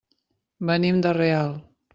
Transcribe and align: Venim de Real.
Venim 0.71 1.05
de 1.07 1.15
Real. 1.21 1.57